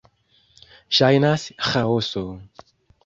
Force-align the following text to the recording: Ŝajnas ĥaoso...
Ŝajnas 0.99 1.45
ĥaoso... 1.67 2.25